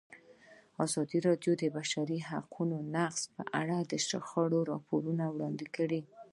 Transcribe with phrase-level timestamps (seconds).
[0.85, 6.01] ازادي راډیو د د بشري حقونو نقض په اړه د شخړو راپورونه وړاندې کړي.